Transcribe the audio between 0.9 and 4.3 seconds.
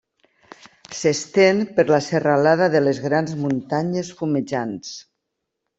S'estén per la serralada de les Grans Muntanyes